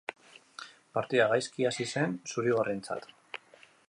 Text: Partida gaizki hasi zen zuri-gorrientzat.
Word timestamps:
Partida 0.97 1.27
gaizki 1.33 1.67
hasi 1.71 1.87
zen 1.97 2.15
zuri-gorrientzat. 2.33 3.07